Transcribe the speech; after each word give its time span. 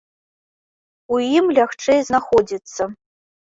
У 1.15 1.19
ім 1.39 1.45
лягчэй 1.59 1.99
знаходзіцца. 2.09 2.89